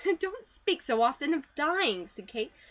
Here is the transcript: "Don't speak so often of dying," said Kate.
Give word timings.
"Don't 0.17 0.47
speak 0.47 0.81
so 0.81 1.03
often 1.03 1.31
of 1.35 1.45
dying," 1.53 2.07
said 2.07 2.25
Kate. 2.27 2.51